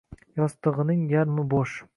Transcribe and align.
Yostig’ining 0.41 1.05
yarmi 1.15 1.47
bo’sh. 1.55 1.81